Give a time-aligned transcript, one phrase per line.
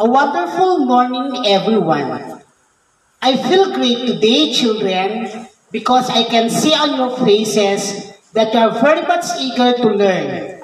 [0.00, 2.40] A wonderful morning, everyone.
[3.20, 5.28] I feel great today, children,
[5.70, 10.62] because I can see on your faces that you are very much eager to learn.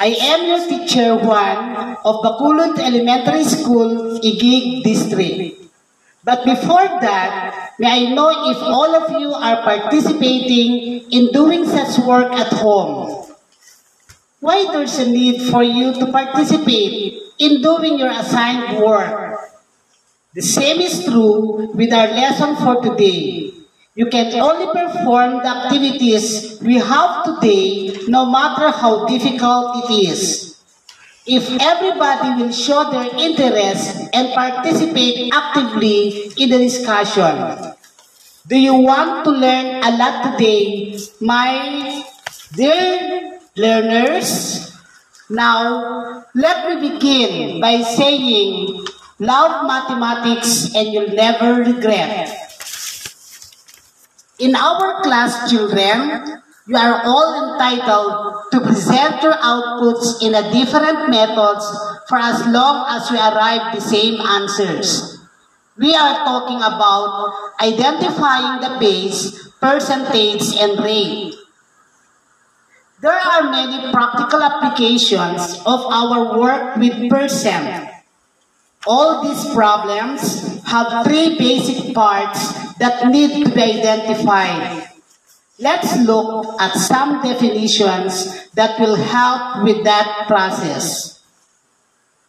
[0.00, 5.70] I am your teacher Juan of Bacolod Elementary School, Igig District.
[6.24, 12.04] But before that, may I know if all of you are participating in doing such
[12.04, 13.30] work at home?
[14.40, 19.38] Why there's a need for you to participate in doing your assigned work?
[20.34, 23.52] The same is true with our lesson for today.
[23.94, 30.58] You can only perform the activities we have today no matter how difficult it is.
[31.26, 37.72] If everybody will show their interest and participate actively in the discussion.
[38.46, 42.04] Do you want to learn a lot today, my
[42.52, 44.73] dear learners?
[45.30, 48.84] Now, let me begin by saying,
[49.18, 52.28] love mathematics and you'll never regret.
[54.38, 61.08] In our class, children, you are all entitled to present your outputs in a different
[61.08, 61.64] methods
[62.08, 65.18] for as long as we arrive the same answers.
[65.78, 71.34] We are talking about identifying the base, percentage, and rate.
[73.04, 77.92] There are many practical applications of our work with percent.
[78.86, 84.88] All these problems have three basic parts that need to be identified.
[85.60, 91.20] Let's look at some definitions that will help with that process.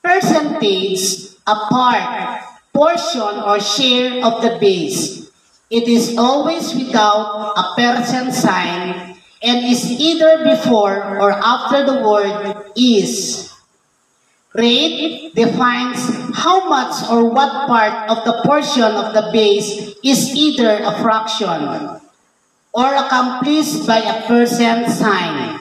[0.04, 5.32] Percentage, a part, portion, or share of the base.
[5.70, 12.72] It is always without a percent sign and is either before or after the word
[12.76, 13.52] is.
[14.56, 16.00] Rate defines
[16.34, 22.00] how much or what part of the portion of the base is either a fraction
[22.72, 25.60] or accomplished by a percent sign.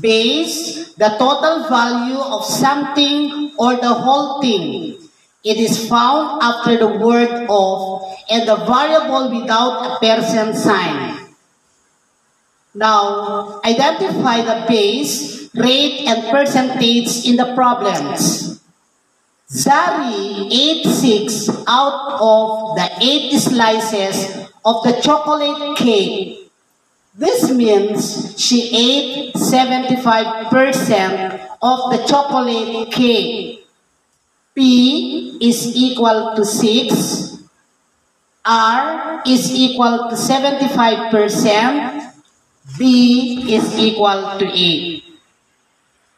[0.00, 4.98] Base, the total value of something or the whole thing.
[5.44, 11.13] It is found after the word of and the variable without a percent sign.
[12.74, 18.60] Now, identify the base rate, and percentage in the problems.
[19.48, 26.50] Zari ate six out of the eight slices of the chocolate cake.
[27.14, 33.64] This means she ate 75% of the chocolate cake.
[34.56, 37.38] P is equal to 6.
[38.44, 41.93] R is equal to 75%.
[42.64, 45.04] B is equal to 8.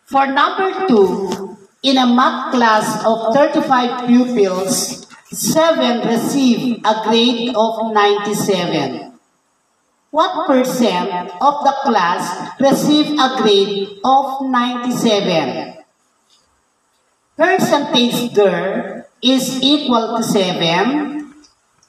[0.06, 7.92] For number two, in a math class of 35 pupils, 7 receive a grade of
[7.92, 9.12] 97.
[10.10, 11.10] What percent
[11.42, 15.82] of the class receive a grade of 97?
[17.36, 21.34] Percentage there is equal to 7.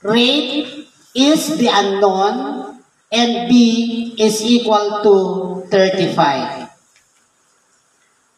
[0.01, 2.76] Rate is the unknown.
[3.11, 6.69] And B is equal to 35.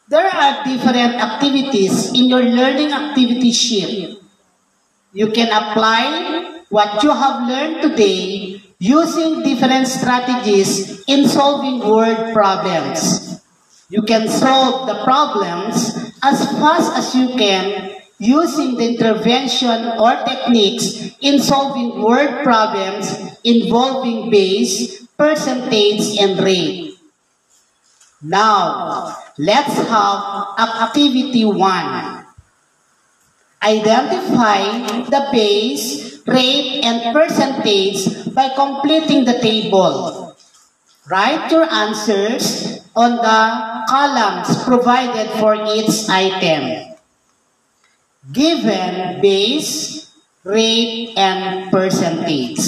[0.08, 4.18] There are different activities in your learning activity sheet.
[5.12, 13.42] You can apply what you have learned today using different strategies in solving word problems.
[13.88, 21.16] You can solve the problems as fast as you can using the intervention or techniques
[21.24, 27.00] in solving word problems involving base, percentage, and rate.
[28.20, 30.20] Now, let's have
[30.60, 32.26] activity one.
[33.62, 40.36] Identify the base, rate, and percentage by completing the table.
[41.08, 43.40] Write your answers on the
[43.88, 46.89] columns provided for each item.
[48.28, 50.12] Given base,
[50.44, 52.60] rate, and percentage.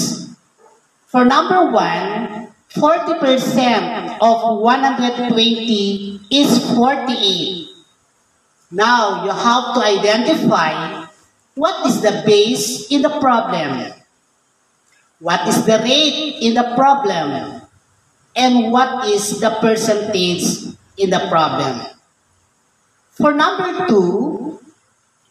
[1.05, 7.69] For number one, 40% of 120 is 48.
[8.71, 11.05] Now, you have to identify
[11.53, 13.93] what is the base in the problem,
[15.19, 17.61] what is the rate in the problem,
[18.35, 21.85] and what is the percentage in the problem.
[23.11, 24.52] For number two,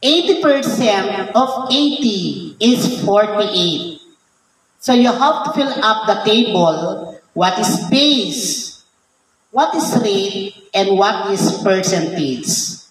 [0.03, 4.01] 80% of 80 is 48.
[4.81, 8.83] So you have to fill up the table what is base,
[9.51, 12.83] what is rate, and what is percentage.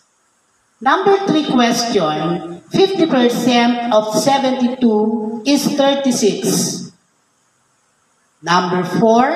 [0.79, 6.91] Number three question, 50% of 72 is 36.
[8.41, 9.27] Number four,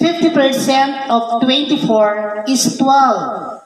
[0.00, 3.62] 50% of 24 is 12.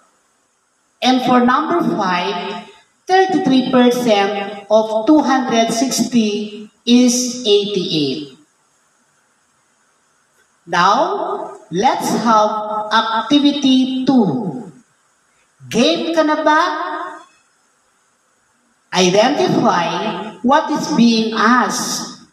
[1.01, 2.69] And for number five,
[3.07, 8.39] 33% of 260 is 88.
[10.67, 12.51] Now, let's have
[12.89, 14.73] activity 2.
[15.69, 16.61] Game ka na ba?
[18.95, 22.25] Identify what is being asked.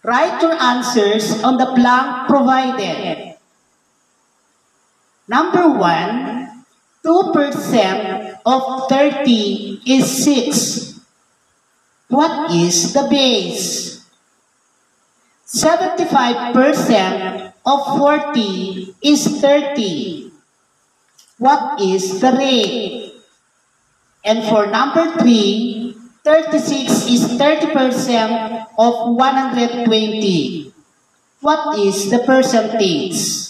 [0.00, 3.36] Write your answers on the blank provided.
[5.28, 6.48] Number one,
[7.04, 11.00] 2% of 30 is 6.
[12.08, 14.04] What is the base?
[15.46, 20.32] 75% of 40 is 30.
[21.38, 23.14] What is the rate?
[24.24, 30.72] And for number 3, 36 is 30% of 120.
[31.40, 33.40] What is the percentage?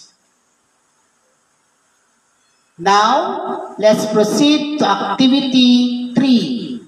[2.79, 3.50] Now,
[3.81, 6.81] let's proceed to activity 3.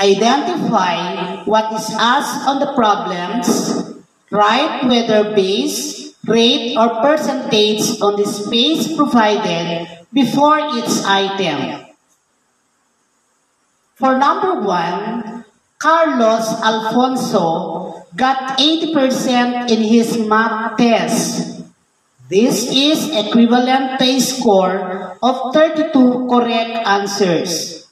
[0.00, 4.00] Identify what is asked on the problems,
[4.32, 11.84] write whether base, rate, or percentage on the space provided before each item.
[14.00, 15.44] For number one,
[15.76, 21.59] Carlos Alfonso got 80% in his math test.
[22.30, 27.86] This is equivalent to a score of 32 correct answers.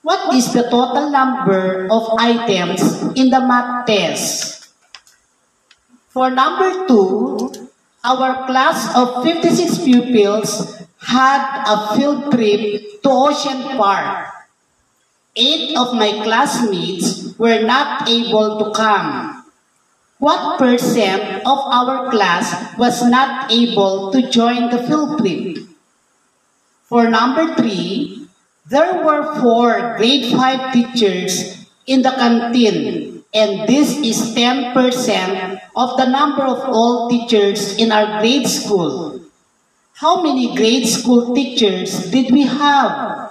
[0.00, 2.80] What is the total number of items
[3.12, 4.72] in the math test?
[6.08, 7.52] For number two,
[8.02, 14.38] our class of 56 pupils had a field trip to Ocean Park.
[15.38, 19.44] eight of my classmates were not able to come.
[20.18, 25.62] What percent of our class was not able to join the field trip?
[26.90, 28.26] For number three,
[28.66, 34.74] there were four grade 5 teachers in the canteen, and this is 10%
[35.76, 39.22] of the number of all teachers in our grade school.
[40.02, 43.30] How many grade school teachers did we have?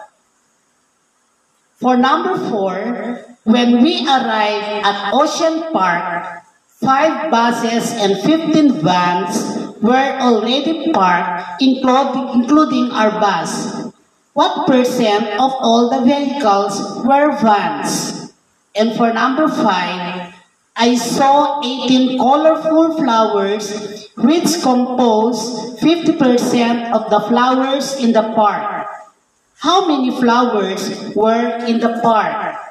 [1.75, 6.46] For number four, when we arrived at Ocean Park,
[6.77, 13.91] five buses and 15 vans were already parked, including, our bus.
[14.33, 18.31] What percent of all the vehicles were vans?
[18.75, 20.33] And for number five,
[20.75, 28.85] I saw 18 colorful flowers which compose 50% of the flowers in the park.
[29.57, 32.66] How many flowers were in the park?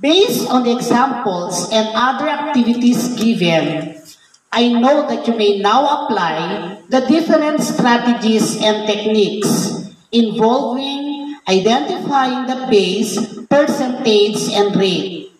[0.00, 4.00] Based on the examples and other activities given,
[4.52, 11.18] I know that you may now apply the different strategies and techniques involving
[11.48, 13.16] identifying the base,
[13.48, 15.32] percentage, and rate.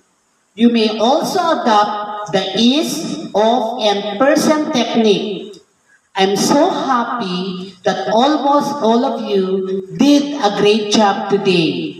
[0.54, 5.60] You may also adopt the is, of, and percent technique.
[6.16, 11.97] I'm so happy that almost all of you did a great job today.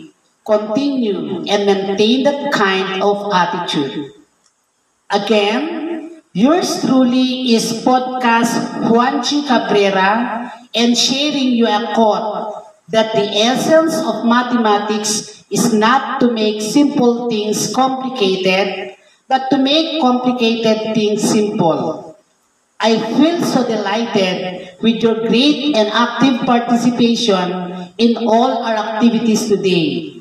[0.49, 4.13] Continue and maintain that kind of attitude.
[5.11, 13.95] Again, yours truly is podcast Juanchi Cabrera and sharing you a quote that the essence
[13.97, 18.97] of mathematics is not to make simple things complicated,
[19.29, 22.17] but to make complicated things simple.
[22.81, 30.18] I feel so delighted with your great and active participation in all our activities today,